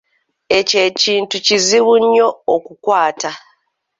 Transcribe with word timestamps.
Ekyo 0.57 0.77
ekintu 0.89 1.35
kizibu 1.45 1.93
nnyo 2.01 2.27
okukwata. 2.55 3.29